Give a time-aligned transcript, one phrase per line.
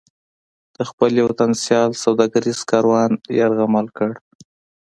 [0.75, 4.11] د خپل یو تن سیال سوداګریز کاروان یرغمل کړ.